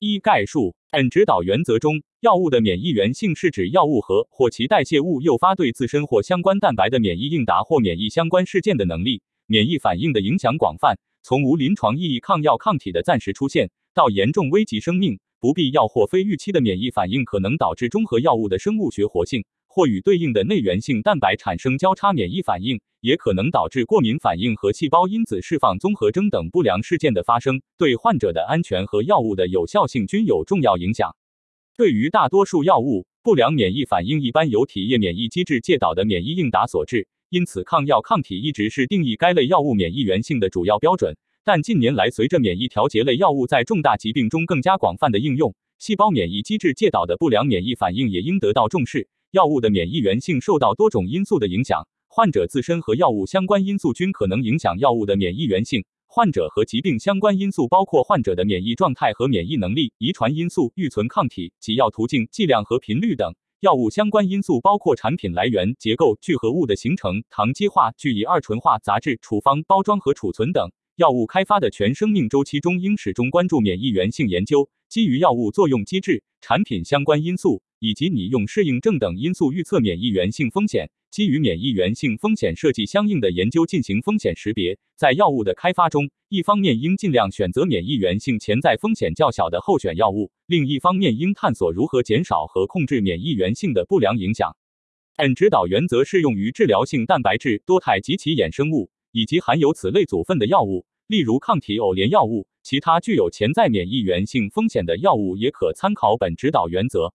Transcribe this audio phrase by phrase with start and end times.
[0.00, 0.74] 一概述。
[0.92, 9.22] N 指导原则中，药物的免疫原性是指药物和或其代谢物诱发对自身或相关蛋白的免疫应答或免疫相关事件的能力。
[9.46, 19.44] 免疫反应的影响广泛，从无临床意义抗药抗体的暂时出现，到严重危及生命、不必要或非预期的免疫反应，可能导致中和药物的生物学活性。
[19.72, 31.14] 或与对应的内源性蛋白产生交叉免疫反应，也可能导致过敏反应和细胞因子释放综合征等不良事件的发生，对患者的安全和药物的有效性均有重要影响。
[31.76, 41.16] 对于大多数药物，不良免疫反应一般由体液免疫机制介导的免疫应答所致，因此抗药抗体一直是定义该类药物免疫原性的主要标准。
[41.44, 49.08] 但近年来，随着免疫调节类药物在重大疾病中更加广泛的应用，细胞免疫机制介导的不良免疫反应也应得到重视。
[49.32, 55.84] 药物的免疫原性受到多种因素的影响，患者自身和药物相关因素均可能影响药物的免疫原性。
[56.08, 63.32] 患者和疾病相关因素包括患者的免疫状态和免疫能力、遗传因素、预存抗体、给药途径、剂量和频率等。
[63.60, 70.68] 药物相关因素包括产品来源、结构、聚合物的形成、糖基化、聚乙二醇化、杂质、处方、包装和储存等。
[70.96, 77.62] 药物开发的全生命周期中，应始终关注免疫原性研究，基于药物作用机制、产品相关因素。
[77.80, 84.78] 以及拟用适应症等因素预测免疫原性风险，基于免疫原性风险设计相应的研究进行风险识别。
[84.96, 94.54] 在药物的开发中，一方面应尽量选择免疫原性潜在风险较小的候选药物，另一方面应探索如何减少和控制免疫原性的不良影响。
[95.16, 102.46] 本指导原则适用于治疗性蛋白质多肽及其衍生物，以及含有此类组分的药物，例如抗体偶联药物。
[102.62, 107.14] 其他具有潜在免疫原性风险的药物也可参考本指导原则。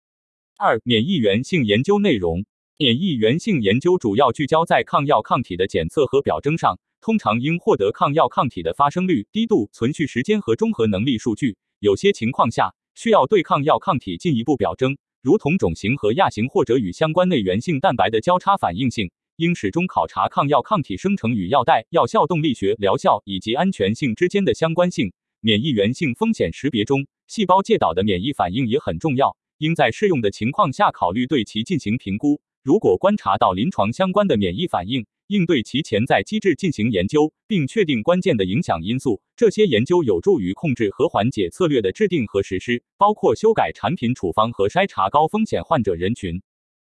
[0.58, 2.46] 二、免疫原性研究内容。
[2.78, 11.58] 免疫原性研究主要聚焦在抗药抗体的检测和表征上，通常应获得抗药抗体的发生率、低度、存续时间和中和能力数据。
[11.80, 19.12] 有些情况下，需要对抗药抗体进一步表征，如同种型和亚型或者与相关内源性蛋白的交叉反应性。
[19.36, 25.12] 应始终考察抗药抗体生成与药代、药效动力学、疗效以及安全性之间的相关性。
[25.42, 29.36] 免疫原性风险识别中，细胞介导的免疫反应也很重要。
[29.58, 32.42] 应在适用的情况下考虑对其进行评估。
[32.64, 39.22] 如果观察到临床相关的免疫反应，应对其潜在机制进行研究，并确定关键的影响因素。
[39.36, 46.42] 这些研究有助于控制和缓解策略的制定和实施，包括修改产品处方和筛查高风险患者人群。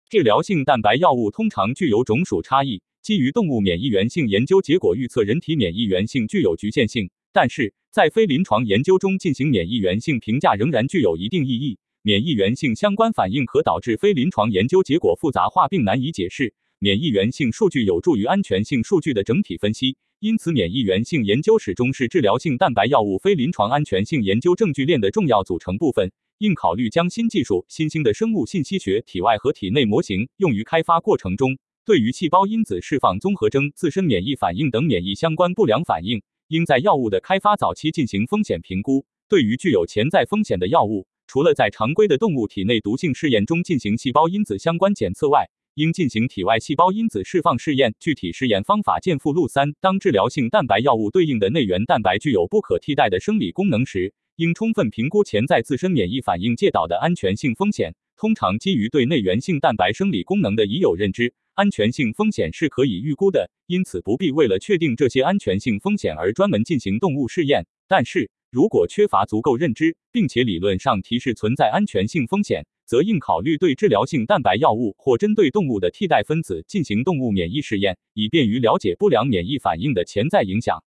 [0.09, 11.79] 治疗性蛋白药物通常具有种属差异，基于动物免疫原性研究结果预测人体免疫原性具有局限性，但是在非临床研究中进行免疫原性评价仍然具有一定意义。
[12.03, 16.55] 免疫原性相关反应可导致非临床研究结果复杂化并难以解释。
[16.79, 26.11] 免疫原性数据有助于安全性数据的整体分析，因此免疫原性研究始终是治疗性蛋白药物非临床安全性研究证据链的重要组成部分。
[26.39, 31.59] 应考虑将新技术、新兴的生物信息学体外和体内模型用于开发过程中。
[31.85, 39.05] 对于细胞因子释放综合征、自身免疫反应等免疫相关不良反应，应在药物的开发早期进行风险评估。
[39.29, 47.95] 对于具有潜在风险的药物，除了在常规的动物体内毒性试验中进行细胞因子相关检测外，应进行体外细胞因子释放试验。
[48.01, 49.73] 具体试验方法见附录三。
[49.81, 57.95] 当治疗性蛋白药物对应的内源蛋白具有不可替代的生理功能时，应充分评估潜在自身免疫反应介导的安全性风险。
[58.17, 67.69] 通常基于对内源性蛋白生理功能的已有认知，安全性风险是可以预估的，因此不必为了确定这些安全性风险而专门进行动物试验。
[67.87, 80.83] 但是，如果缺乏足够认知，并且理论上提示存在安全性风险，则应考虑对治疗性蛋白药物或针对动物的替代分子进行动物免疫试验，以便于了解不良免疫反应的潜在影响。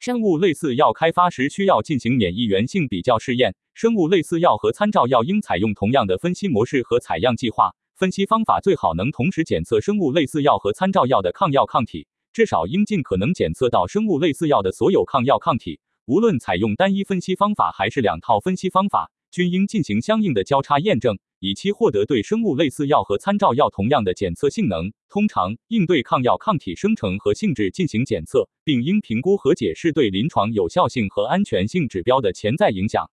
[0.00, 7.74] 生物类似药开发时需要进行免疫原性比较试验，生物类似药和参照药应采用同样的分析模式和采样计划。
[7.96, 15.78] 分析方法最好能同时检测生物类似药和参照药的抗药抗体，至少应尽可能检测到生物类似药的所有抗药抗体。
[16.06, 24.92] 无论采用单一分析方法还是两套分析方法，均应进行相应的交叉验证，以期获得对生物类似药和参照药同样的检测性能。
[25.08, 33.10] 通常应对抗药抗体生成和性质进行检测，并应评估和解释对临床有效性和安全性指标的潜在影响。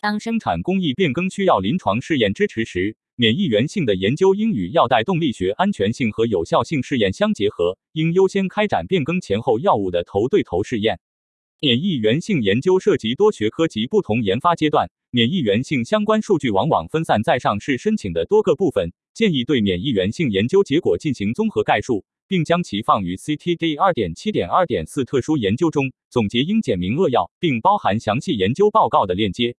[0.00, 10.98] 当生产工艺变更需要临床试验支持时，免疫原性的研究应与药代动力学安全性和有效性试验相结合，应优先开展变更前后药物的头对头试验。
[11.64, 18.92] 免疫原性研究涉及多学科及不同研发阶段，免疫原性相关数据往往分散在上市申请的多个部分。
[19.14, 25.90] 建议对免疫原性研究结果进行综合概述，并将其放于 CTD 二点七点二点四特殊研究中。
[26.10, 29.56] 总结应简明扼要，并包含详细研究报告的链接。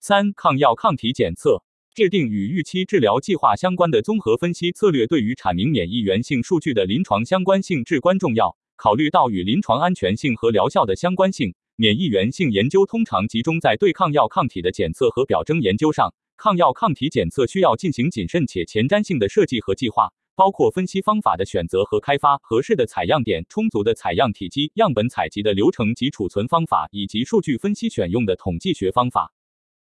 [0.00, 1.62] 三、抗药抗体检测。
[1.94, 8.56] 制定与预期治疗计划相关的综合分析策略，对于阐明免疫原性数据的临床相关性至关重要。
[8.76, 16.14] 考虑到与临床安全性和疗效的相关性，免疫原性研究通常集中在对抗药抗体的检测和表征研究上。
[16.36, 29.32] 抗药抗体检测需要进行谨慎且前瞻性的设计和计划，包括分析方法的选择和开发、合适的采样点、充足的采样体积、样本采集的流程及储存方法，以及数据分析选用的统计学方法。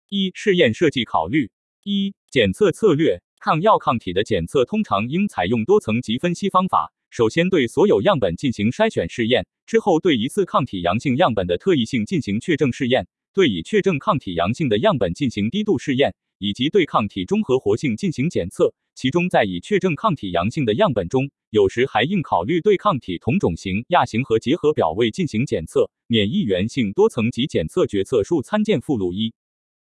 [0.08, 1.50] 一、试验设计考虑。
[1.82, 6.92] 一、检测策略：抗药抗体的检测通常应采用多层级分析方法。
[7.14, 18.74] 首先对所有样本进行筛选试验，之后对疑似抗体阳性样本的特异性进行确证试验，对已确证抗体阳性的样本进行低度试验，以及对抗体中和活性进行检测。
[18.96, 25.92] 其中，在已确证抗体阳性的样本中，有时还应考虑对抗体同种型、亚型和结合表位进行检测。
[26.08, 29.32] 免疫原性多层级检测决策数参见附录一。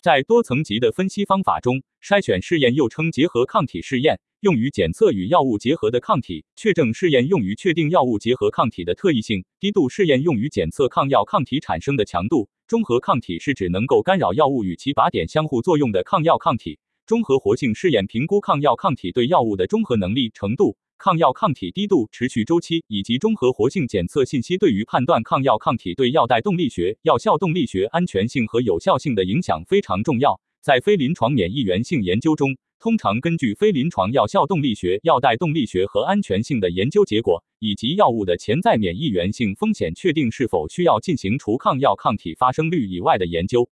[0.00, 20.78] 在多层级的分析方法中，筛选试验又称结合抗体试验，用于检测与药物结合的抗体；确证试验用于确定药物结合抗体的特异性；低度试验用于检测抗药抗体产生的强度；中和抗体是指能够干扰药物与其靶点相互作用的抗药抗体；中和活性试验评估抗药抗体对药物的中和能力程度。
[20.96, 30.40] 抗药抗体低度、持续周期以及中和活性检测信息对于判断抗药抗体对药代动力学、药效动力学安全性和有效性的影响非常重要。
[30.60, 43.68] 在非临床免疫原性研究中，通常根据非临床药效动力学、药代动力学和安全性的研究结果，以及药物的潜在免疫原性风险，确定是否需要进行除抗药抗体发生率以外的研究。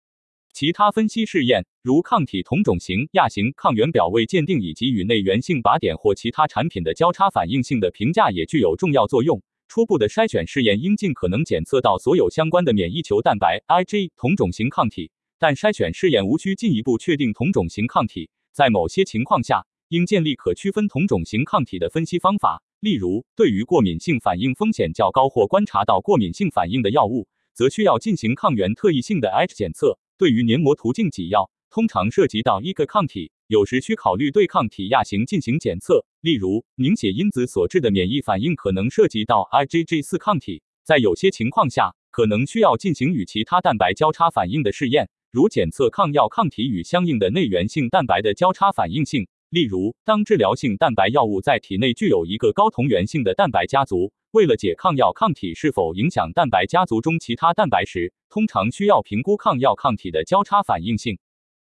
[0.52, 9.42] 其他分析试验，如抗体同种型、亚型、抗原表位鉴定以及与内源性靶点或其他产品的交叉反应性的评价，也具有重要作用。
[9.66, 15.10] 初步的筛选试验应尽可能检测到所有相关的免疫球蛋白 （Ig） 同种型抗体，
[15.40, 18.28] 但筛选试验无需进一步确定同种型抗体。
[18.52, 29.98] 在某些情况下，应建立可区分同种型抗体的分析方法，例如对于过敏性反应风险较高或观察到过敏性反应的药物，则需要进行抗原特异性的 Ig 检测。
[30.18, 36.04] 对于黏膜途径给药，通常涉及到一个抗体，有时需考虑对抗体亚型进行检测。
[36.20, 40.62] 例如，凝血因子所致的免疫反应可能涉及到 IgG4 抗体。
[40.84, 49.26] 在有些情况下，可能需要进行与其他蛋白交叉反应的试验，如检测抗药抗体与相应的内源性蛋白的交叉反应性。
[49.48, 54.12] 例如，当治疗性蛋白药物在体内具有一个高同源性的蛋白家族。
[54.32, 61.18] 为了解抗药抗体是否影响蛋白家族中其他蛋白时，通常需要评估抗药抗体的交叉反应性。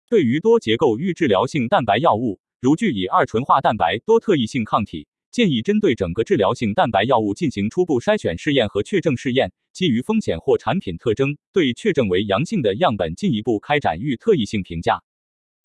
[0.09, 15.03] 对于多结构预治疗性蛋白药物，如聚乙二醇化蛋白多特异性抗体，建议针对整个治疗性蛋白药物进行初步筛选试验和确证试验，基于风险或产品特征，对确证为阳性的样本进一步开展预特异性评价。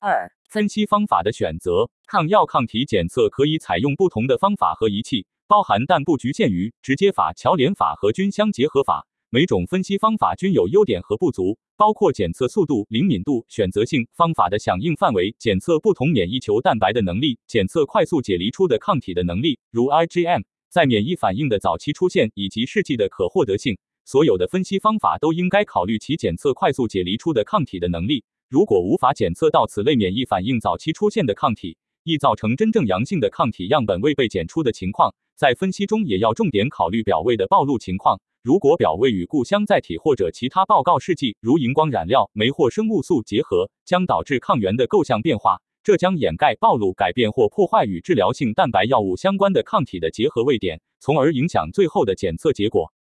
[0.01, 5.27] 二、分析方法的选择，抗药抗体检测可以采用不同的方法和仪器。
[5.49, 9.07] 包含但不局限于直接法、桥联法和菌相结合法。
[9.31, 23.79] 每种分析方法均有优点和不足，包括检测速度、灵敏度、选择性、方法的响应范围、检测不同免疫球蛋白的能力、检测快速解离出的抗体的能力，如 IgM，在免疫反应的早期出现以及试剂的可获得性。
[24.07, 28.23] 所有的分析方法都应该考虑其检测快速解离出的抗体的能力。
[28.49, 35.13] 如果无法检测到此类免疫反应早期出现的抗体，易造成真正阳性的抗体样本未被检出的情况。
[35.35, 38.21] 在分析中也要重点考虑表位的暴露情况。
[38.45, 52.93] 如果表位与故乡载体或者其他报告试剂，如荧光染料、酶或生物素结合，将导致抗原的构象变化，这将掩盖、暴露、改变或破坏与治疗性蛋白药物相关的抗体的结合位点，从而影响最后的检测结果。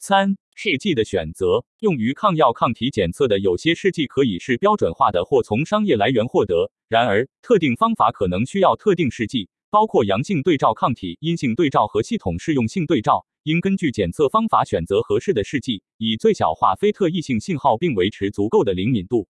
[0.00, 1.66] 三、试剂的选择。
[1.78, 9.50] 用于抗药抗体检测的有些试剂可以是标准化的或从商业来源获得，然而特定方法可能需要特定试剂。
[9.68, 19.28] 包括阳性对照抗体、阴性对照和系统适用性对照，应根据检测方法选择合适的试剂，以最小化非特异性信号，并维持足够的灵敏度。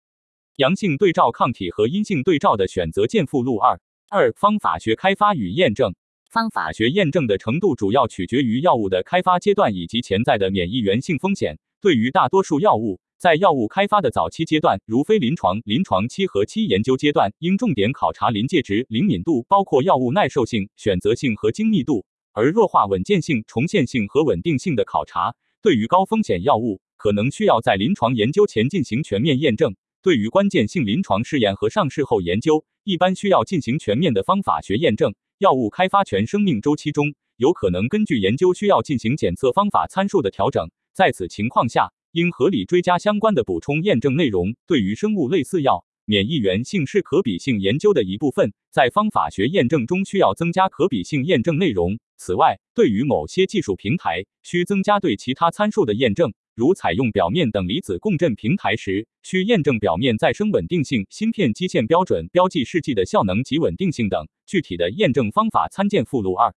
[0.57, 3.81] 阳性对照抗体和阴性对照的选择见附录二。
[4.11, 5.95] 二、方法学开发与验证。
[6.31, 11.59] 方法学验证的程度主要取决于药物的开发阶段以及潜在的免疫原性风险。
[11.81, 22.05] 对于大多数药物，在药物开发的早期阶段，如非临床、临床期和期研究阶段，应重点考察临界值、灵敏度，包括药物耐受性、选择性和精密度；
[22.35, 35.15] 而弱化稳健性、重现性和稳定性的考察，对于高风险药物，可能需要在临床研究前进行全面验证；对于关键性临床试验和上市后研究，一般需要进行全面的方法学验证。
[35.39, 41.93] 药物开发全生命周期中，有可能根据研究需要进行检测方法参数的调整，在此情况下。
[42.13, 44.57] 应合理追加相关的补充验证内容。
[44.67, 51.99] 对于生物类似药，免疫原性是可比性研究的一部分，在方法学验证中需要增加可比性验证内容。
[52.17, 64.27] 此外，对于某些技术平台，需增加对其他参数的验证，如采用表面等离子共振平台时，需验证表面再生稳定性、芯片基线标准标记试剂的效能及稳定性等。
[64.45, 66.53] 具体的验证方法参见附录二。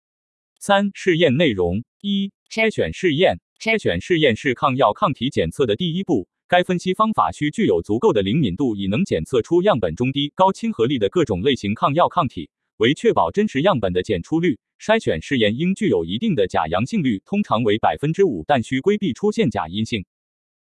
[0.59, 3.40] 三、试验内容一、筛选试验。
[3.61, 12.49] 筛选试验是抗药抗体检测的第一步，该分析方法需具有足够的灵敏度，以能检测出样本中低、高亲和力的各种类型抗药抗体。
[12.78, 20.07] 为确保真实样本的检出率，筛选试验应具有一定的假阳性率，通常为百分之五，但需规避出现假阴性。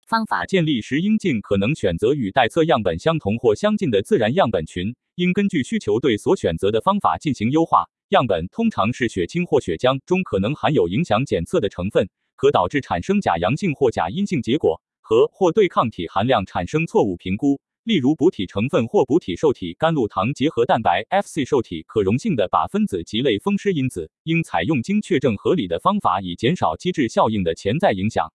[0.08, 7.86] 方法建立时应尽可能选择与待测样本相同或相近的自然样本群，应根据需求对所选择的方法进行优化。
[8.10, 17.62] 样本通常是血清或血浆中可能含有影响检测的成分，可导致产生假阳性或假阴性结果，和或对抗体含量产生错误评估。
[17.88, 28.34] 例如，补体成分或补体受体甘露糖结合蛋白 （Fc） 受体可溶性的靶分子及类风湿因子，应采用经确证合理的方法，以减少机制效应的潜在影响。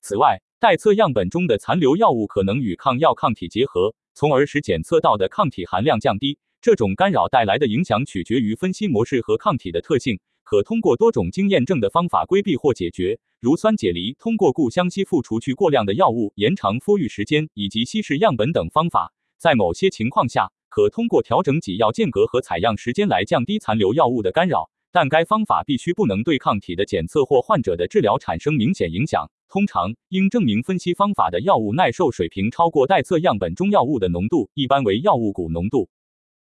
[0.00, 6.38] 此外，待测样本中的残留药物可能与抗药抗体结合，从而使检测到的抗体含量降低。
[6.60, 10.20] 这种干扰带来的影响取决于分析模式和抗体的特性。
[10.44, 19.12] 可通过多种经验证的方法规避或解决，如酸解离、通过固相吸附除去过量的药物、延长孵育时间以及稀释样本等方法。
[19.38, 29.30] 在某些情况下，可通过调整给药间隔和采样时间来降低残留药物的干扰，但该方法必须不能对抗体的检测或患者的治疗产生明显影响。
[29.48, 35.88] 通常应证明分析方法的药物耐受水平超过待测样本中药物的浓度，一般为药物钴浓度。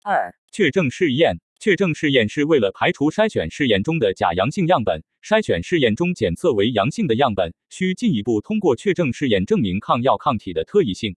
[0.03, 1.39] 二、确证试验。
[1.61, 5.03] 确证试验是为了排除筛选试验中的假阳性样本。
[5.21, 11.17] 筛选试验中检测为阳性的样本，需进一步通过确证试验证明抗药抗体的特异性。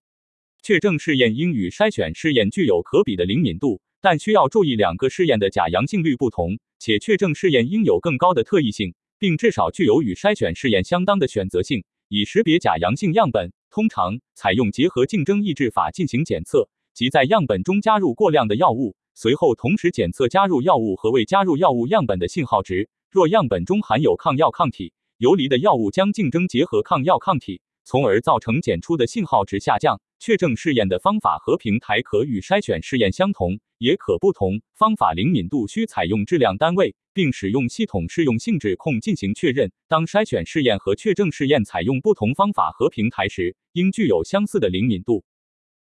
[0.63, 13.53] 确证试验应与筛选试验具有可比的灵敏度，但需要注意两个试验的假阳性率不同，且确证试验应有更高的特异性，并至少具有与筛选试验相当的选择性，以识别假阳性样本。
[13.69, 18.95] 通常采用结合竞争抑制法进行检测，即在样本中加入过量的药物。
[19.13, 29.99] 随后同时检测加入药物和未加入药物样本的信号值，若样本中含有抗药抗体，游离的药物将竞争结合抗药抗体，从而造成检出的信号值下降。
[30.19, 34.61] 确证试验的方法和平台可与筛选试验相同，也可不同。
[34.75, 39.71] 方法灵敏度需采用质量单位，并使用系统适用性质控进行确认。
[39.87, 45.23] 当筛选试验和确证试验采用不同方法和平台时，应具有相似的灵敏度。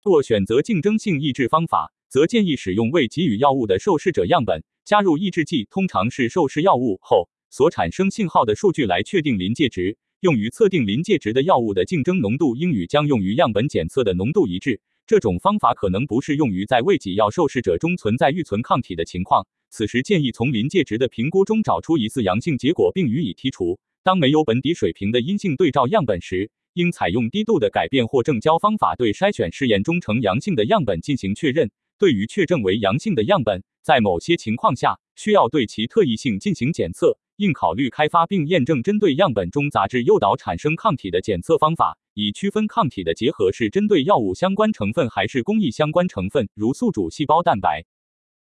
[0.03, 9.97] 若选择竞争性抑制方法，则建议使用未给予药物的受试者样本，加入抑制剂，通常是受试药物后所产生信号的数据来确定临界值。
[10.19, 14.81] 用于测定临界值的药物的竞争浓度应与将用于样本检测的浓度一致。
[15.07, 23.79] 这种方法可能不适用于在未给药受试者中存在预存抗体的情况，此时建议从临界值的评估中找出疑似阳性结果并予以剔除。
[24.03, 31.71] 当没有本底水平的阴性对照样本时，应采用低度的改变或正交方法对筛选试验中呈阳性的样本进行确认。
[32.01, 47.85] 对于确证为阳性的样本，在某些情况下需要对其特异性进行检测，应考虑开发并验证针对样本中杂质诱导产生抗体的检测方法，以区分抗体的结合是针对药物相关成分还是工艺相关成分，如宿主细胞蛋白。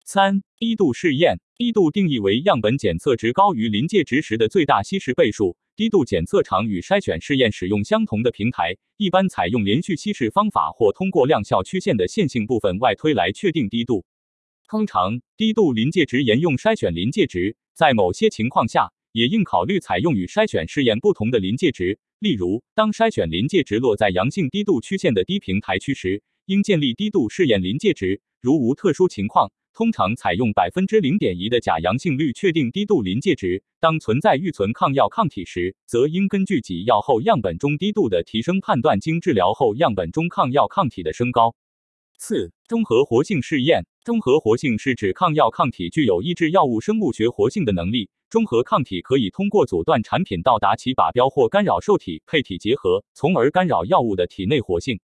[0.04, 1.40] 三、低度试验。
[1.58, 5.56] 低度定义为样本检测值高于临界值时的最大稀释倍数。
[5.76, 14.06] 低度检测场与筛选试验使用相同的平台，一般采用连续稀释方法或通过量效曲线的线性部分外推来确定低度。
[14.68, 21.98] 通常，低度临界值沿用筛选临界值，在某些情况下，也应考虑采用与筛选试验不同的临界值。
[22.20, 28.22] 例如，当筛选临界值落在阳性低度曲线的低平台区时，应建立低度试验临界值。
[28.40, 33.62] 如无特殊情况，通常采用百分之零点一的假阳性率确定低度临界值。
[33.78, 41.54] 当存在预存抗药抗体时，则应根据给药后样本中低度的提升判断经治疗后样本中抗药抗体的升高。
[42.18, 43.84] 四、中和活性试验。
[44.02, 48.08] 中和活性是指抗药抗体具有抑制药物生物学活性的能力。
[48.30, 55.00] 中和抗体可以通过阻断产品到达其靶标或干扰受体配体结合，从而干扰药物的体内活性。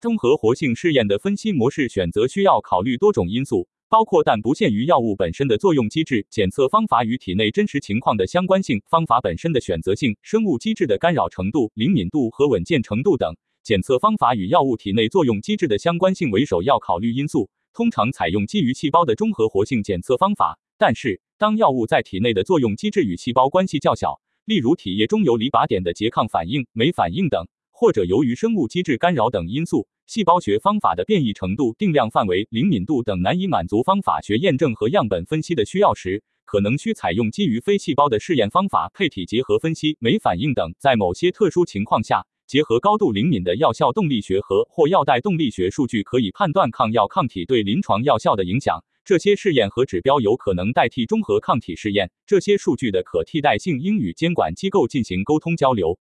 [0.00, 3.66] 中和活性试验的分析模式选择需要考虑多种因素。
[3.94, 13.32] 包括但不限于药物本身的作用机制、检测方法与体内真实情况的相关性、方法本身的选择性、生物机制的干扰程度、灵敏度和稳健程度等。
[13.62, 17.48] 检测方法与药物体内作用机制的相关性为首要考虑因素。
[17.72, 40.74] 通常采用基于细胞的中和活性检测方法，但是当药物在体内的作用机制与细胞关系较小，例如体液中游离靶点的拮抗反应、酶反应等，或者由于生物机制干扰等因素，细胞学方法的变异程度、定量范围、灵敏度等难以满足方法学验证和样本分析的需要时，可能需采用基于非细胞的试验方法，配体结合分析、酶反应等。
[40.78, 48.84] 在某些特殊情况下，结合高度灵敏的药效动力学和或药代动力学数据，可以判断抗药抗体对临床药效的影响。
[49.06, 52.10] 这些试验和指标有可能代替中和抗体试验。
[52.26, 55.98] 这些数据的可替代性应与监管机构进行沟通交流。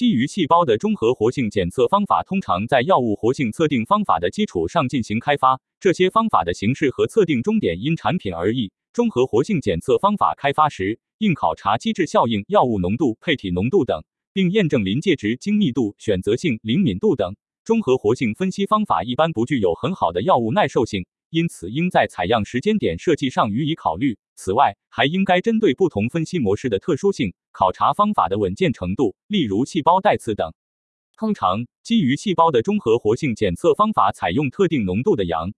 [0.00, 5.60] 基于细胞的中和活性检测方法通常在药物活性测定方法的基础上进行开发。
[5.78, 8.72] 这些方法的形式和测定终点因产品而异。
[8.94, 14.02] 中和活性检测方法开发时，应考察机制效应、药物浓度、配体浓度等。
[14.32, 17.36] 并验证临界值、精密度、选择性、灵敏度等。
[17.62, 24.18] 中和活性分析方法一般不具有很好的药物耐受性，因此应在采样时间点设计上予以考虑。
[24.34, 30.52] 此外，还应该针对不同分析模式的特殊性，考察方法的稳健程度，例如细胞代次等。
[31.16, 35.52] 通常，基于细胞的中和活性检测方法采用特定浓度的阳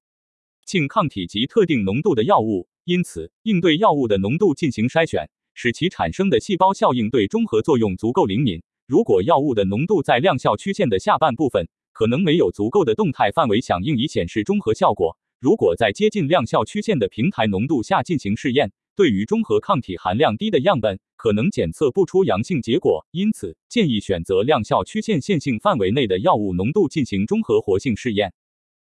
[0.67, 5.29] 性抗体及特定浓度的药物，因此应对药物的浓度进行筛选。
[5.55, 8.63] 使其产生的细胞效应对中和作用足够灵敏。
[8.87, 15.19] 如果药物的浓度在量效曲线的下半部分，可能没有足够的动态范围响应以显示中和效果。
[15.43, 23.05] 如果在接近量效曲线的平台浓度下进行试验，对于中和抗体含量低的样本，可能检测不出阳性结果。
[23.11, 28.33] 因此，建议选择量效曲线线性范围内的药物浓度进行中和活性试验。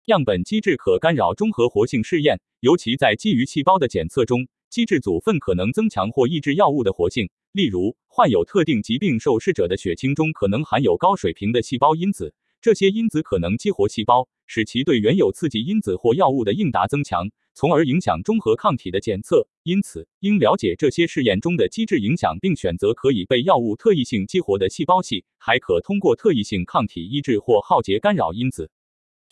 [0.05, 4.47] 样本机制可干扰中和活性试验，尤其在基于细胞的检测中。
[4.71, 19.49] 机制组分可能增强或抑制药物的活性，例如患有特定疾病受试者的血清中可能含有高水平的细胞因子，这些因子可能激活细胞，使其对原有刺激因子或药物的应答增强，从而影响中和抗体的检测。
[19.63, 25.25] 因此，应了解这些试验中的机制影响，并选择可以被药物特异性激活的细胞系。
[25.39, 28.71] 还可通过特异性抗体抑制或耗竭干扰因子。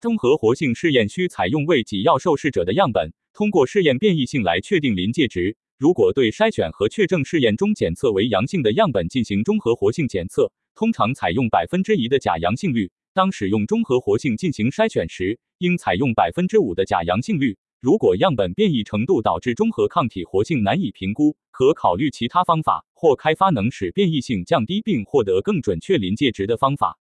[0.00, 3.12] 中和活性试验需采用为给药受试者的样本。
[3.32, 5.56] 通过试验变异性来确定临界值。
[5.78, 12.90] 如果对筛选和确证试验中检测为阳性的样本进行中和活性检测，通常采用百分之一的假阳性率。
[13.14, 17.58] 当使用中和活性进行筛选时，应采用百分之五的假阳性率。
[17.80, 26.98] 如果样本变异程度导致中和抗体活性难以评估，可考虑其他方法或开发能使变异性降低并获得更准确临界值的方法。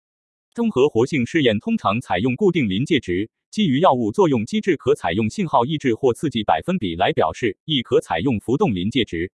[0.53, 3.29] 中和活性试验通常采用固定临界值。
[3.49, 9.31] 基于药物作用机制，可采用信号抑制或刺激百分比来表示，亦可采用浮动临界值。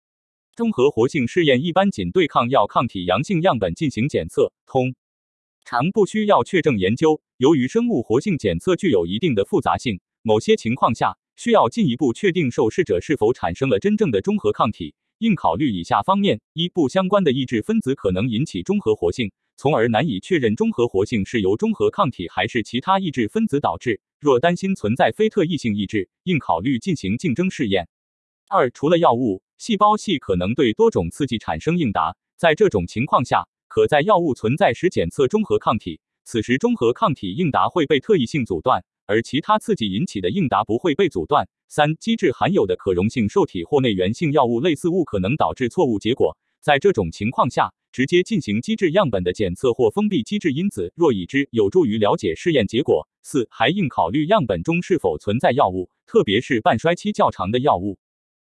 [0.55, 4.95] 中和活性试验一般仅对抗药抗体阳性样本进行检测，通
[5.65, 7.21] 常不需要确证研究。
[7.37, 19.33] 由于生物活性检测具有一定的复杂性，某些情况下需要进一步确定受试者是否产生了真正的中和抗体，应考虑以下方面：一、不相关的抑制分子可能引起中和活性。
[19.57, 24.01] 从而难以确认中和活性是由中和抗体还是其他抑制分子导致。
[24.19, 27.89] 若担心存在非特异性抑制，应考虑进行竞争试验。
[28.49, 32.17] 二、除了药物，细胞系可能对多种刺激产生应答。
[32.37, 41.49] 在这种情况下，可在药物存在时检测中和抗体，此时中和抗体应答会被特异性阻断，而其他刺激引起的应答不会被阻断。
[41.69, 46.37] 三、机制含有的可溶性受体或内源性药物类似物可能导致错误结果。
[46.61, 53.09] 在这种情况下，直接进行机制样本的检测或封闭机制因子，若已知有助于了解试验结果。
[53.23, 57.99] 四还应考虑样本中是否存在药物，特别是半衰期较长的药物。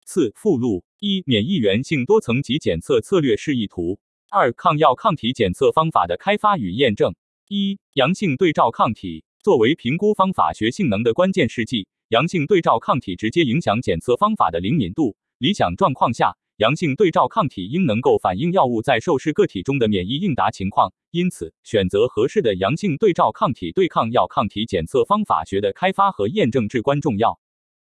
[0.04, 4.00] 四附录一免疫原性多层级检测策略示意图。
[4.34, 7.14] 二抗药抗体检测方法的开发与验证。
[7.46, 15.14] 一阳性对照抗体作为评估方法学性能的关键试剂，阳性对照抗体直接影响检测方法的灵敏度。
[15.38, 16.36] 理想状况下。
[16.58, 27.40] 阳性对照抗体应能够反映药物在受试个体中的免疫应答情况，因此选择合适的阳性对照抗体对抗药抗体检测方法学的开发和验证至关重要。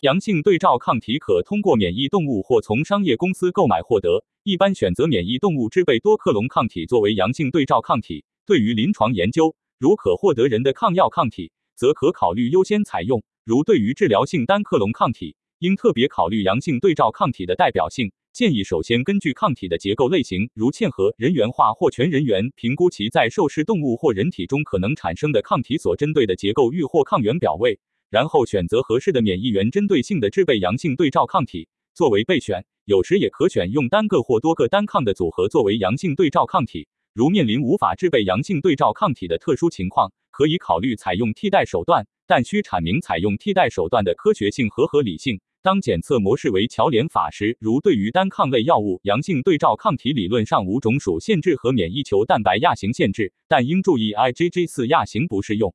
[0.05, 8.23] 阳性对照抗体可通过免疫动物或从商业公司购买获得，一般选择免疫动物制备多克隆抗体作为阳性对照抗体。
[8.45, 18.13] 对于临床研究，如可获得人的抗药抗体，则可考虑优先采用；如对于治疗性单克隆抗体，应特别考虑阳性对照抗体的代表性。
[18.35, 27.81] 建议首先根据抗体的结构类型，如嵌合、人源化或全人源，评估其在受试动物或人体中可能产生的抗体所针对的结构域或抗原表位，
[28.15, 32.65] 然后选择合适的免疫源，针对性的制备阳性对照抗体作为备选。
[32.85, 36.87] 有时也可选用单个或多个单抗的组合作为阳性对照抗体。
[37.13, 45.41] 如面临无法制备阳性对照抗体的特殊情况，可以考虑采用替代手段，但需阐明采用替代手段的科学性和合理性。
[45.61, 55.75] 当检测模式为桥联法时，如对于单抗类药物，阳性对照抗体理论上无种属限制和免疫球蛋白亚型限制，但应注意 IgG 四亚型不适用。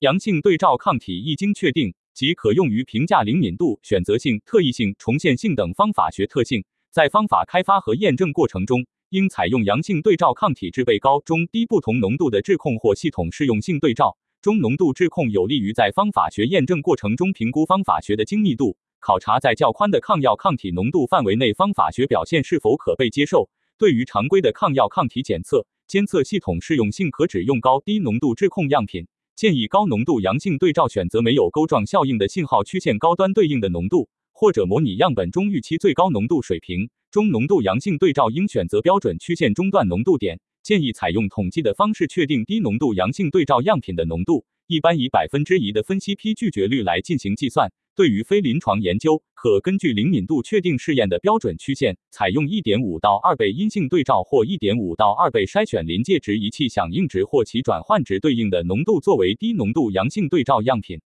[0.00, 6.64] 阳性对照抗体一经确定，即可用于评价灵敏度、选择性、特异性、重现性等方法学特性。
[6.90, 14.16] 在方法开发和验证过程中，应采用阳性对照抗体制备高、中、低不同浓度的质控或系统适用性对照。
[14.40, 23.50] 中浓度质控有利于在方法学验证过程中评估方法学的精密度，考察在较宽的抗药抗体浓度范围内方法学表现是否可被接受。
[23.76, 29.06] 对于常规的抗药抗体检测，监测系统适用性可只用高低浓度质控样品。
[29.40, 36.90] 建议高浓度阳性对照选择没有钩状效应的信号曲线高端对应的浓度，或者模拟样本中预期最高浓度水平。
[37.10, 40.38] 中浓度阳性对照应选择标准曲线中段浓度点。
[40.62, 47.72] 建议采用统计的方式确定低浓度阳性对照样品的浓度，一般以百分之一的分析批拒绝率来进行计算。
[47.96, 61.00] 对于非临床研究，可根据灵敏度确定试验的标准曲线，采用一点五到二倍阴性对照或一点五到二倍筛选临界值仪器响应值或其转换值对应的浓度作为低浓度阳性对照样品。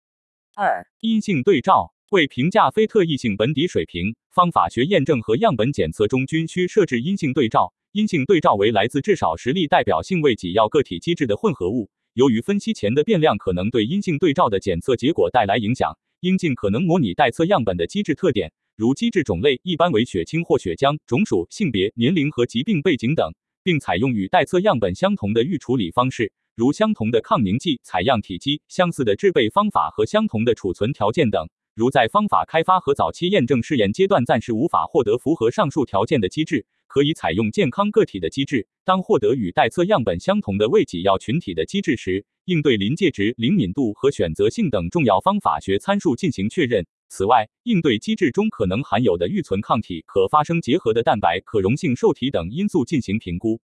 [0.54, 7.72] 二、阴性对照为评价非特异性本底水平，方法学验证和样本检测中均需设置阴性对照。
[7.92, 15.96] 阴性对照为来自至少十例代表性位己药个体机制的混合物，由于分析前的变量可能对阴性对照的检测结果带来影响。
[16.22, 23.32] 应尽可能模拟待测样本的机制特点，如机制种类一般为血清或血浆，种属、性别、年龄和疾病背景等，
[23.64, 31.48] 并采用与待测样本相同的预处理方式，如相同的抗凝剂、采样体积、相似的制备方法和相同的储存条件等。
[31.74, 38.68] 如在方法开发和早期验证试验阶段暂时无法获得符合上述条件的机制，可以采用健康个体的机制。
[38.84, 46.86] 当获得与待测样本相同的未给药群体的机制时，应对临界值、灵敏度和选择性等重要方法学参数进行确认。
[47.08, 53.60] 此外，应对机制中可能含有的预存抗体、可发生结合的蛋白、可溶性受体等因素进行评估。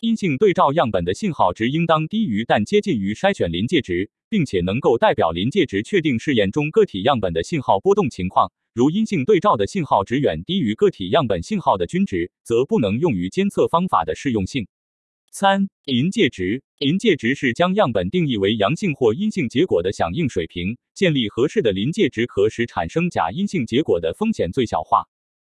[0.00, 8.52] 阴性对照样本的信号值应当低于但接近于筛选临界值，并且能够代表临界值确定试验中个体样本的信号波动情况。
[8.74, 14.66] 如阴性对照的信号值远低于个体样本信号的均值，则不能用于监测方法的适用性。
[15.30, 20.76] 三、临界值，临界值是将样本定义为阳性或阴性结果的响应水平。
[20.96, 25.04] 建立合适的临界值，可使产生假阴性结果的风险最小化。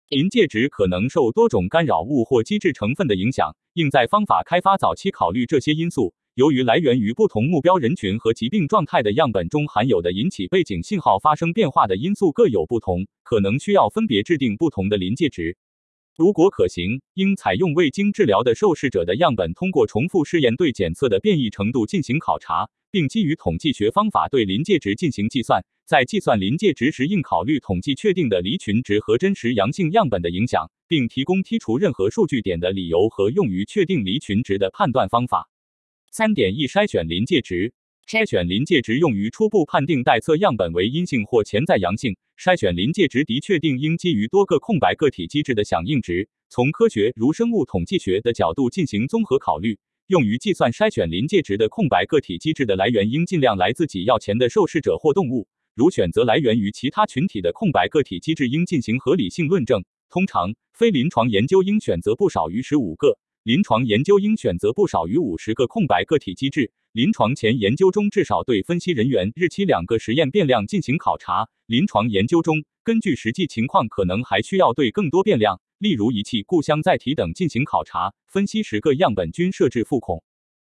[0.09, 6.13] 临界值可能受多种干扰物或机制成分的影响，应在方法开发早期考虑这些因素。
[6.35, 15.57] 由于来源于不同目标人群和疾病状态的样本中含有的引起背景信号发生变化的因素各有不同，可能需要分别制定不同的临界值。
[16.15, 25.65] 如果可行，应采用未经治疗的受试者的样本，通过重复试验对检测的变异程度进行考察，并基于统计学方法对临界值进行计算。
[25.87, 35.49] 在计算临界值时，应考虑统计确定的离群值和真实阳性样本的影响，并提供剔除任何数据点的理由和用于确定离群值的判断方法。
[36.11, 37.73] 三点一筛选临界值。
[38.07, 42.17] 筛选临界值用于初步判定待测样本为阴性或潜在阳性。
[42.37, 49.79] 筛选临界值的确定应基于多个空白个体机制的响应值，从科学如生物统计学的角度进行综合考虑。
[50.09, 55.47] 用于计算筛选临界值的空白个体机制的来源应尽量来自己要前的受试者或动物。
[55.75, 59.85] 如选择来源于其他群体的空白个体机制，应进行合理性论证。
[60.11, 63.17] 通常，非临床研究应选择不少于十五个。
[63.45, 66.71] 临床研究应选择不少于五十个空白个体机制。
[66.93, 71.49] 临床前研究中至少对分析人员日期两个实验变量进行考察。
[71.67, 78.15] 临床研究中，根据实际情况，可能还需要对更多变量，例如仪器故乡载体等进行考察。
[78.29, 80.23] 分析十个样本均设置负孔。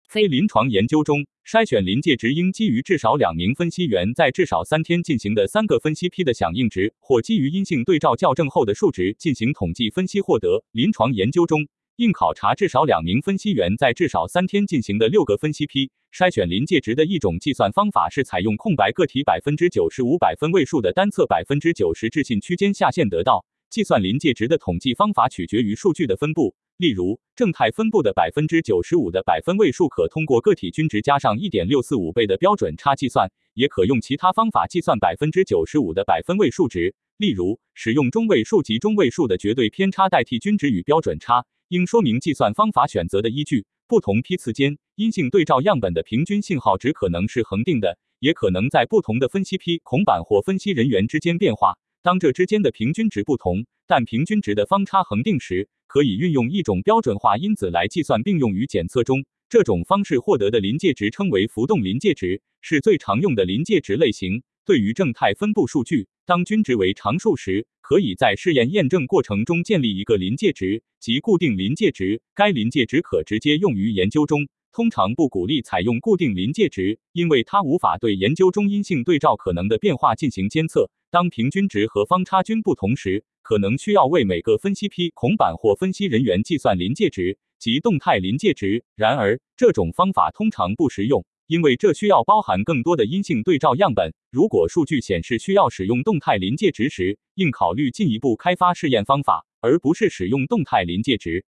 [0.08, 10.64] 非临床研究中，筛选临界值应基于至少两名分析员在至少三天进行的三个分析批的响应值，或基于阴性对照校正后的数值进行统计分析获得。
[10.72, 11.68] 临床研究中。
[11.96, 15.90] 应考察至少两名分析员在至少三天进行的六个分析批。
[16.12, 23.46] 筛选临界值的一种计算方法是采用空白个体百分之九十五百分位数的单侧百分之九十置信区间下限得到。
[23.70, 41.44] 计算临界值的统计方法取决于数据的分布，例如正态分布的百分之九十五的百分位数可通过个体均值加上一点六四五倍的标准差计算，也可用其他方法计算百分之九十五的百分位数值，例如使用中位数及中位数的绝对偏差代替均值与标准差。
[41.68, 43.66] 应说明计算方法选择的依据。
[43.88, 51.78] 不同批次间阴性对照样本的平均信号值可能是恒定的，也可能在不同的分析批、孔板或分析人员之间变化。
[52.02, 59.24] 当这之间的平均值不同，但平均值的方差恒定时，可以运用一种标准化因子来计算并用于检测中。
[59.48, 64.42] 这种方式获得的临界值称为浮动临界值，是最常用的临界值类型。
[64.66, 72.20] 对于正态分布数据，当均值为常数时，可以在试验验证过程中建立一个临界值，即固定临界值。
[72.34, 74.48] 该临界值可直接用于研究中。
[74.72, 80.90] 通常不鼓励采用固定临界值，因为它无法对研究中阴性对照可能的变化进行监测。
[81.12, 88.84] 当平均值和方差均不同时，可能需要为每个分析批孔板或分析人员计算临界值及动态临界值。
[88.96, 94.12] 然而，这种方法通常不实用，因为这需要包含更多的阴性对照样本。
[94.30, 101.44] 如果数据显示需要使用动态临界值时，应考虑进一步开发试验方法，而不是使用动态临界值。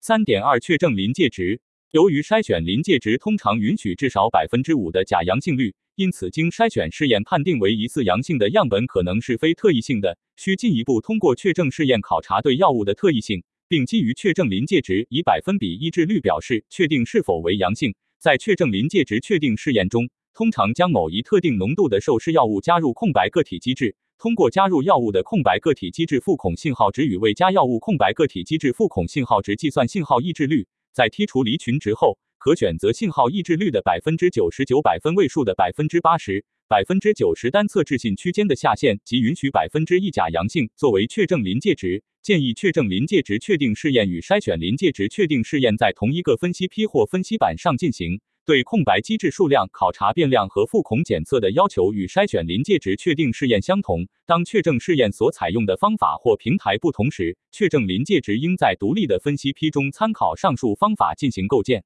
[0.00, 1.60] 三点二确证临界值。
[1.90, 17.94] 由于筛选临界值通常允许至少百分之五的假阳性率，因此经筛选试验判定为疑似阳性的样本可能是非特异性的，需进一步通过确证试验考察对药物的特异性，并基于确证临界值以百分比抑制率表示确定是否为阳性。
[18.20, 30.68] 在确证临界值确定试验中，通常将某一特定浓度的受试药物加入空白个体机制，通过加入药物的空白个体机制负孔信号值与未加药物空白个体机制负孔信号值计算信号抑制率。
[30.92, 42.02] 在剔除离群值后，可选择信号抑制率的百分之九十九百分位数的百分之八十、百分之九十单侧置信区间的下限及允许百分之一假阳性作为确证临界值。
[42.22, 48.20] 建议确证临界值确定试验与筛选临界值确定试验在同一个分析批或分析板上进行。
[48.44, 54.06] 对空白机制数量、考察变量和复孔检测的要求与筛选临界值确定试验相同。
[54.26, 61.84] 当确证试验所采用的方法或平台不同时，确证临界值应在独立的分析批中参考上述方法进行构建。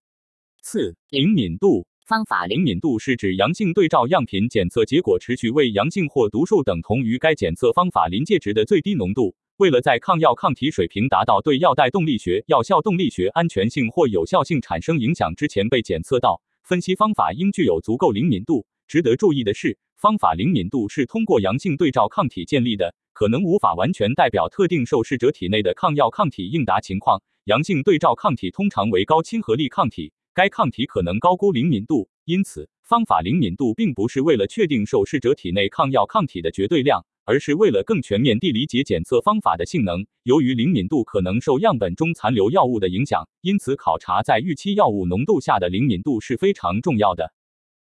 [0.62, 9.34] 四、灵敏度方法灵敏度是指阳性对照样品检测结果持续为阳性或读数等同于该检测方法临界值的最低浓度。
[9.58, 18.66] 为了在抗药抗体水平达到对药代动力学、药效动力学安全性或有效性产生影响之前被检测到，分析方法应具有足够灵敏度。
[18.88, 27.22] 值得注意的是，方法灵敏度是通过阳性对照抗体建立的，可能无法完全代表特定受试者体内的抗药抗体应答情况。
[27.44, 37.06] 阳性对照抗体通常为高亲和力抗体，该抗体可能高估灵敏度，因此方法灵敏度并不是为了确定受试者体内抗药抗体的绝对量。
[37.24, 40.06] 而是为了更全面地理解检测方法的性能。
[40.22, 47.34] 由于灵敏度可能受样本中残留药物的影响，因此考察在预期药物浓度下的灵敏度是非常重要的。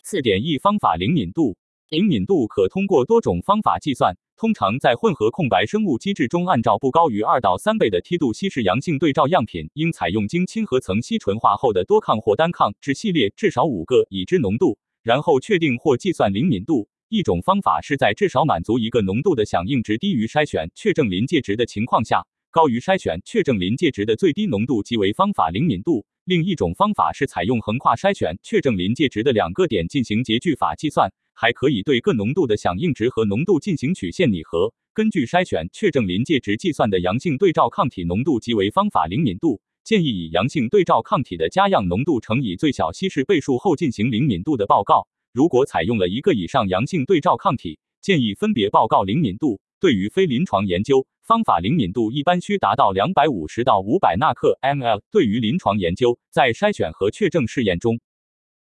[0.03, 1.57] 四点一方法灵敏度，
[1.89, 16.89] 灵敏度可通过多种方法计算，通常在混合空白生物机制中，按照不高于二到三倍的梯度稀释阳性对照样品，应采用经亲和层烯醇化后的多抗或单抗至系列至少五个已知浓度，然后确定或计算灵敏度。
[17.15, 26.05] 一种方法是在至少满足一个浓度的响应值低于筛选确证临界值的情况下，高于筛选确证临界值的最低浓度即为方法灵敏度。
[26.25, 34.75] 另一种方法是采用横跨筛选确证临界值的两个点进行截距法计算，还可以对各浓度的响应值和浓度进行曲线拟合。
[34.93, 39.61] 根据筛选确证临界值计算的阳性对照抗体浓度即为方法灵敏度。
[39.85, 45.07] 建议以阳性对照抗体的加样浓度乘以最小稀释倍数后进行灵敏度的报告。
[45.35, 49.61] 如果采用了一个以上阳性对照抗体，建议分别报告灵敏度。
[49.81, 55.03] 对于非临床研究，方法灵敏度一般需达到两百五十到五百纳克 ml。
[55.11, 57.99] 对于临床研究，在筛选和确证试验中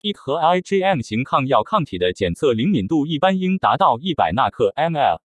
[0.02, 5.22] ，E 和 IgM 型抗药抗体的检测灵敏度一般应达到一百纳克 ml。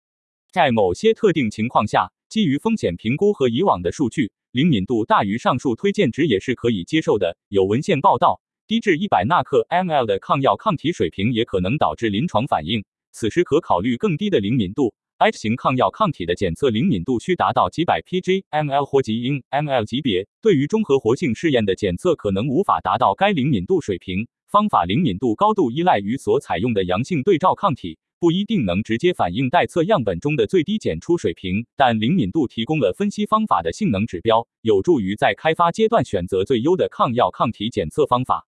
[0.51, 7.37] 在某些特定情况下，基于风险评估和以往的数据，灵敏度大于上述推荐值也是可以接受的。
[7.49, 8.41] 有文献报道。
[8.67, 14.95] 低至一百纳克 ml 的抗药抗体水平也可能导致临床反应，此时可考虑更低的灵敏度。
[15.19, 20.27] H 型抗药抗体的检测灵敏度需达到几百 pg ml 或几英 ml 级别。
[20.41, 24.27] 对于中和活性试验的检测，可能无法达到该灵敏度水平。
[24.47, 38.47] 方法灵敏度高度依赖于所采用的阳性对照抗体，不一定能直接反映待测样本中的最低检出水平，但灵敏度提供了分析方法的性能指标，有助于在开发阶段选择最优的抗药抗体检测方法。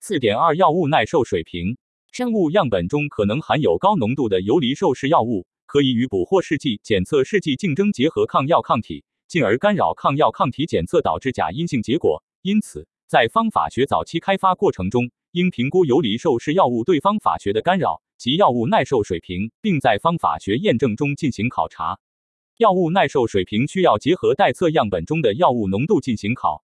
[0.00, 1.76] 四点二药物耐受水平，
[2.12, 12.22] 生物样本中可能含有高浓度的游离受试药物，可以与捕获试剂检测试剂竞争结合抗药抗体，进而干扰抗药抗体检测，导致假阴性结果。
[12.42, 21.98] 因此，在方法学早期开发过程中，应评估游离受试药物对方法学的干扰及药物耐受水平，并在方法学验证中进行考察。
[22.56, 26.64] 药物耐受水平需要结合待测样本中的药物浓度进行考。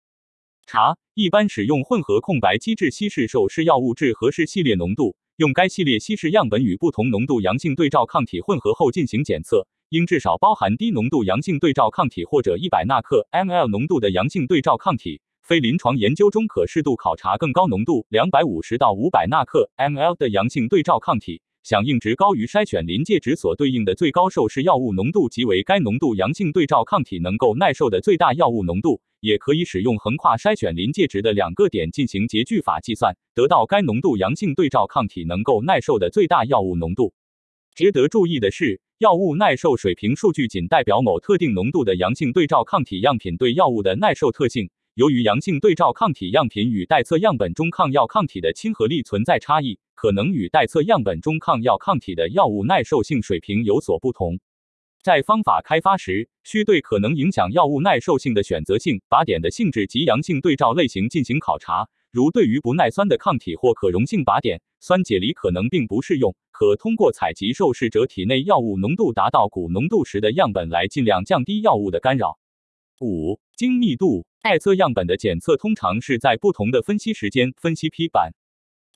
[0.65, 15.21] 查一般使用混合空白机制稀释受试药物至合适系列浓度，用该系列稀释样本与不同浓度阳性对照抗体混合后进行检测，应至少包含低浓度阳性对照抗体或者一百纳克 ml 浓度的阳性对照抗体。
[15.43, 29.01] 非临床研究中可适度考察更高浓度两百五十到五百纳克 ml 的阳性对照抗体，响应值高于筛选临界值所对应的最高受试药物浓度，即为该浓度阳性对照抗体能够耐受的最大药物浓度。
[29.21, 37.13] 也可以使用横跨筛选临界值的两个点进行截距法计算，得到该浓度阳性对照抗体能够耐受的最大药物浓度。
[37.73, 44.69] 值得注意的是，药物耐受水平数据仅代表某特定浓度的阳性对照抗体样品对药物的耐受特性。
[44.95, 54.39] 由于阳性对照抗体样品与待测样本中抗药抗体的亲和力存在差异，可能与待测样本中抗药抗体的药物耐受性水平有所不同。
[55.01, 61.89] 在方法开发时，需对可能影响药物耐受性的选择性靶点的性质及阳性对照类型进行考察。
[62.11, 72.37] 如对于不耐酸的抗体或可溶性靶点，酸解离可能并不适用，可通过采集受试者体内药物浓度达到钴浓度时的样本来尽量降低药物的干扰。
[73.01, 74.27] 五、精密度。
[74.43, 78.33] 待测样本的检测通常是在不同的分析时间、分析批版、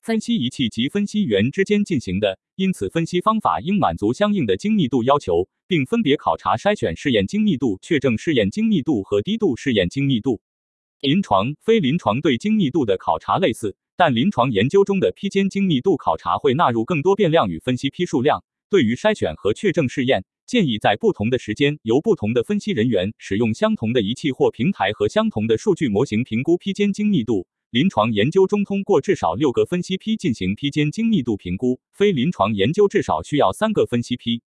[0.02, 10.42] 分析仪器及分析员之间进行的，因此分析方法应满足相应的精密度要求，并分别考察筛选试验精密度、确证试验精密度和低度试验精密度。
[11.00, 18.44] 临床、非临床对精密度的考察类似，但临床研究中的批间精密度考察会纳入更多变量与分析批数量。
[18.68, 27.46] 对于筛选和确证试验，建议在不同的时间，由不同的分析人员使用相同的仪器或平台和相同的数据模型评估批间精密度。
[27.70, 34.40] 临床研究中通过至少六个分析批进行批间精密度评估，非临床研究至少需要三个分析批。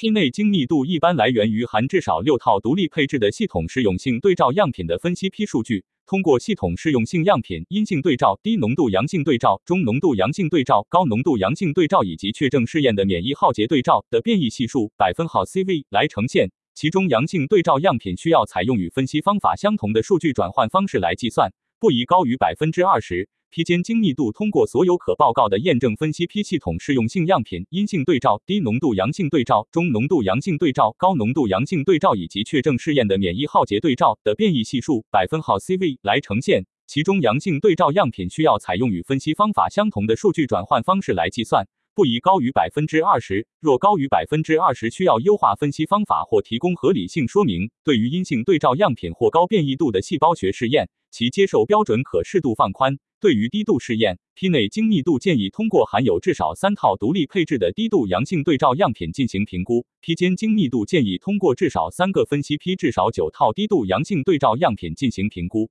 [0.00, 5.84] 批内精密度一般来源于含至少六套独立配置的系统适用性对照样品的分析批数据。
[6.06, 16.50] 通过系统适用性样品、阴性对照、低浓度阳性对照、中浓度阳性对照、高浓度阳性对照以及确证试验的免疫耗竭对照的变异系数百分号 CV 来呈现。
[16.74, 23.28] 其中阳性对照样品需要采用与分析方法相同的数据转换方式来计算，不宜高于百分之二十。
[23.50, 36.64] 批间精密度通过所有可报告的验证分析批系统适用性样品、阴性对照、低浓度阳性对照、中浓度阳性对照、高浓度阳性对照以及确证试验的免疫耗竭对照的变异系数百分号 CV 来呈现。
[36.86, 41.66] 其中阳性对照样品需要采用与分析方法相同的数据转换方式来计算。
[42.00, 47.70] 不宜高于百分之二十，若高于百分之二十，需要优化分析方法或提供合理性说明。
[47.84, 52.98] 对于阴性对照样品或高变异度的细胞学试验，其接受标准可适度放宽。
[53.20, 65.68] 对于低度试验，批内精密度建议通过含有至少三套独立配置的低度阳性对照样品进行评估；批间精密度建议通过至少三个分析批至少九套低度阳性对照样品进行评估。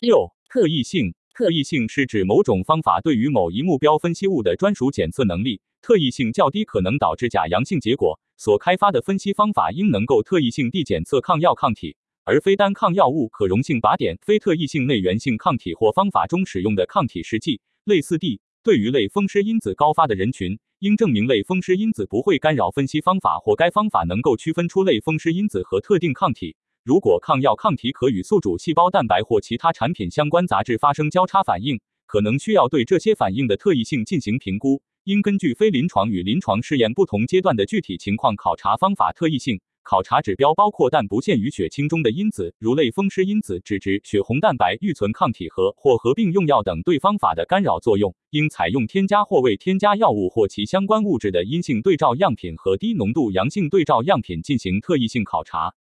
[0.00, 1.14] 六、特异性。
[1.32, 8.20] 特异性是指某种方法对于某一目标分析物的专属检测能力，特异性较低可能导致假阳性结果。
[8.36, 17.60] 所开发的分析方法应能够特异性地检测抗药抗体，而非单抗药物、可溶性靶点、非特异性内源性抗体或方法中使用的抗体试剂。
[17.84, 26.56] 类似地，对于类风湿因子高发的人群，应证明类风湿因子不会干扰分析方法，或该方法能够区分出类风湿因子和特定抗体。
[26.82, 34.80] 如果抗药抗体可与宿主细胞蛋白或其他产品相关杂质发生交叉反应，可能需要对这些反应的特异性进行评估。
[35.04, 39.60] 应根据非临床与临床试验不同阶段的具体情况考察方法特异性。
[39.82, 48.14] 考察指标包括但不限于血清中的因子，如类风湿因子、脂质、血红蛋白、预存抗体和或合并用药等对方法的干扰作用。
[48.30, 55.74] 应采用添加或未添加药物或其相关物质的阴性对照样品和低浓度阳性对照样品进行特异性考察。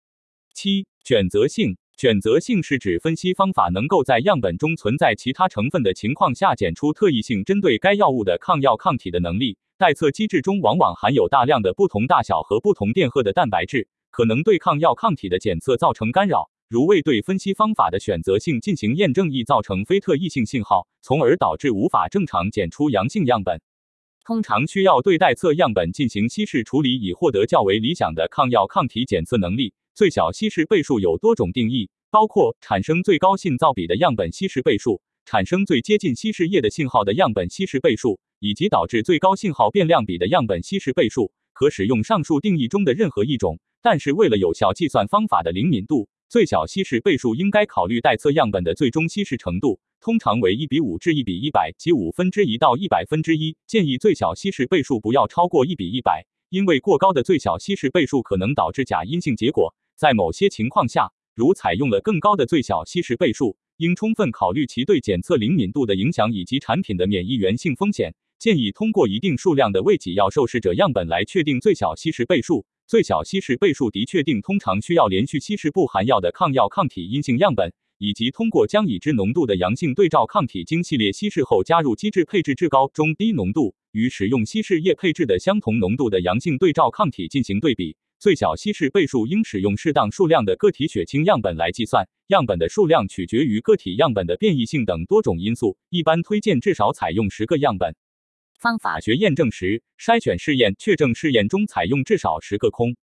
[0.61, 1.77] 七、选择性。
[1.95, 9.57] 选择性是指分析方法能够在样本中存在其他成分的情况下，检出特异性针对该药物的抗药抗体的能力。
[9.77, 16.49] 待测机制中往往含有大量的不同大小和不同电荷的蛋白质，可能对抗药抗体的检测造成干扰。
[16.67, 23.61] 如未对分析方法的选择性进行验证，易造成非特异性信号，从而导致无法正常检出阳性样本。
[24.25, 29.73] 通常需要对待测样本进行稀释处理，以获得较为理想的抗药抗体检测能力。
[29.99, 41.33] 最小稀释倍数有多种定义，包括产生最高信噪比的样本稀释倍数、产生最接近稀释液的信号的样本稀释倍数，以及导致最高信号变量比的样本稀释倍数。
[41.51, 53.57] 可使用上述定义中的任何一种，但是为了有效计算方法的灵敏度，最小稀释倍数应该考虑待测样本的最终稀释程度，通常为一比五至一比一百，即五分之一到一百分之一。
[53.67, 59.75] 建议最小稀释倍数不要超过一比一百，因为过高的最小稀释倍数可能导致假阴性结果。
[59.99, 68.15] 在某些情况下，如采用了更高的最小稀释倍数，应充分考虑其对检测灵敏度的影响以及产品的免疫原性风险。
[68.37, 72.65] 建议通过一定数量的未给药受试者样本来确定最小稀释倍数。
[72.87, 87.97] 最小稀释倍数的确定通常需要连续稀释不含药的抗药抗体阴性样本，以及通过将已知浓度的阳性对照抗体经系列稀释后加入机制配置至高、中、低浓度与使用稀释液配置的相同浓度的阳性对照抗体进行对比。
[88.19, 97.95] 最小稀释倍数应使用适当数量的个体血清样本来计算，样本的数量取决于个体样本的变异性等多种因素，一般推荐至少采用十个样本。
[98.59, 102.97] 方法学验证时，筛选试验确证试验中采用至少十个空。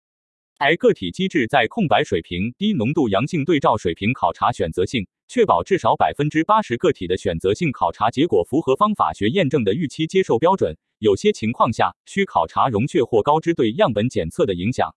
[0.58, 10.74] 而个体机制在空白水平、低浓度阳性对照水平考察选择性，确保至少百分之八十个体的选择性考察结果符合方法学验证的预期接受标准。
[10.98, 14.94] 有些情况下，需考察溶血或高脂对样本检测的影响。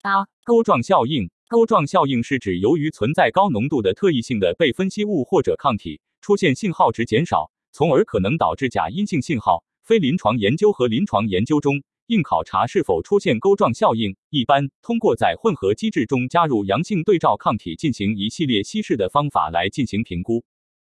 [0.00, 9.64] 八钩状效应，钩状效应是指由于存在高浓度的特异性的被分析物或者抗体，出现信号值减少，从而可能导致假阴性信号。
[9.82, 14.14] 非临床研究和临床研究中，应考察是否出现钩状效应。
[14.30, 20.44] 一般通过在混合机制中加入阳性对照抗体进行一系列稀释的方法来进行评估。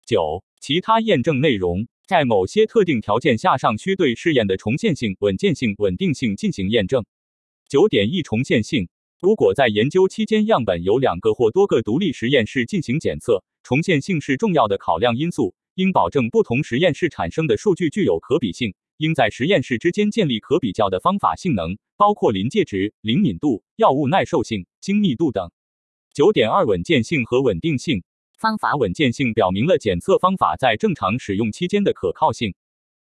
[0.07, 7.05] 九其他验证内容，在某些特定条件下尚需对试验的重现性、稳健性、稳定性进行验证。
[7.69, 8.89] 九点一重现性，
[9.21, 15.55] 如果在研究期间样本有两个或多个独立实验室进行检测，重现性是重要的考量因素。
[15.75, 25.51] 应保证不同实验室产生的数据具有可比性，应在实验室之间建立可比较的方法性能，包括临界值、灵敏度、药物耐受性、精密度等。
[26.15, 28.03] 九点二稳健性和稳定性，
[28.39, 32.55] 方法稳健性表明了检测方法在正常使用期间的可靠性。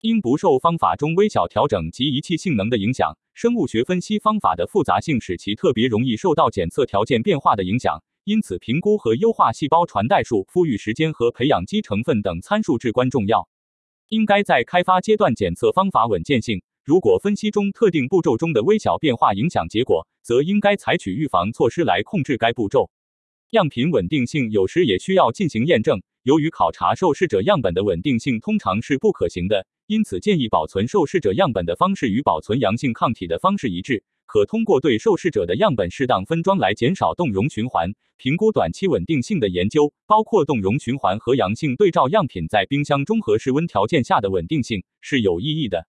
[0.04, 3.16] 因不受方法中微小调整及仪器性能的影响。
[3.32, 13.48] 生物学分析方法的复杂性使其特别容易受到检测条件变化的影响，因此评估和优化细胞传代数、孵育时间和培养基成分等参数至关重要。
[14.10, 16.60] 应该在开发阶段检测方法稳健性。
[16.84, 22.90] 如果分析中特定步骤中的微小变化影响结果，则应该采取预防措施来控制该步骤。
[23.52, 26.02] 样品稳定性有时也需要进行验证。
[26.24, 34.04] 由于考察受试者样本的稳定性通常是不可行的，因此建议保存受试者样本的方式与保存阳性抗体的方式一致。
[34.26, 37.94] 可通过对受试者的样本适当分装来减少动溶循环。
[38.16, 45.86] 评估短期稳定性的研究包括动溶循环和阳性对照样品在冰箱中和室温条件下的稳定性是有意义的。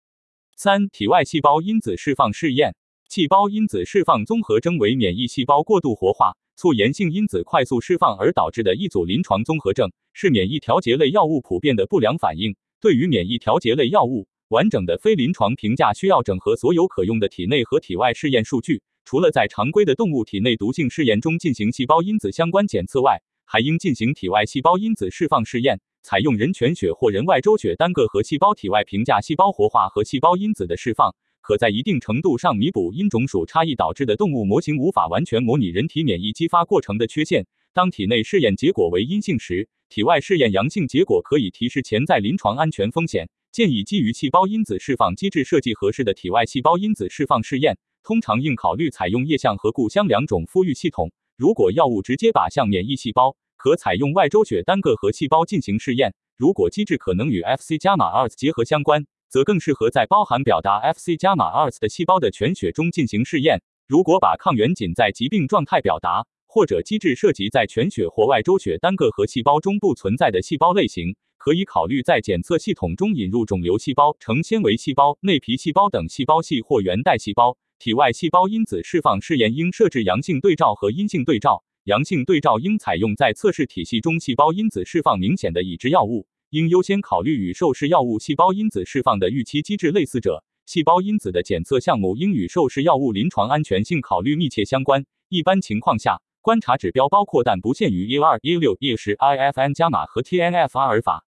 [0.57, 2.75] 三、体外细胞因子释放试验。
[3.09, 6.37] 细胞因子释放综合征为免疫细胞过度活化。
[6.55, 12.57] 促炎性因子快速释放而导致的一组临床综合症，是免疫调节类药物普遍的不良反应。
[12.83, 18.83] 对于免疫调节类药物，完整的非临床评价需要整合所有可用的体内和体外试验数据。
[19.05, 31.15] 除了在常规的动物体内毒性试验中进行细胞因子相关检测外，还应进行体外细胞因子释放试验，采用人全血或人外周血单个核细胞体外评价细胞活化和细胞因子的释放。
[31.41, 37.47] 可在一定程度上弥补因种属差异导致的动物模型无法完全模拟人体免疫激发过程的缺陷。
[37.73, 43.29] 当体内试验结果为阴性时，体外试验阳性结果可以提示潜在临床安全风险。
[43.51, 51.13] 建议基于细胞因子释放机制设计合适的体外细胞因子释放试验，通常应考虑采用液相和固相两种孵育系统。
[51.37, 56.15] 如果药物直接靶向免疫细胞，可采用外周血单个核细胞进行试验。
[56.39, 59.05] 如果机制可能与 Fc 伽马 Rs 结合相关。
[59.33, 63.63] 则更适合在包含表达 Fc 伽马 Rs 的细胞的全血中进行试验。
[63.89, 77.57] 如果把抗原仅在疾病状态表达，或者机制涉及在全血或外周血单个核细胞中不存在的细胞类型，可以考虑在检测系统中引入肿瘤细胞、成纤维细胞、内皮细胞等细胞系或原代细胞。
[77.79, 86.27] 体外细胞因子释放试验应设置阳性对照和阴性对照，阳性对照应采用在测试体系中细胞因子释放明显的已知药物。
[86.51, 90.45] 应优先考虑与受试药物细胞因子释放的预期机制类似者。
[90.67, 95.07] 细胞因子的检测项目应与受试药物临床安全性考虑密切相关。
[95.31, 101.25] 一般情况下，观察指标包括但不限于 E2、E6、E10、IFN 加码和 TNF 阿尔法。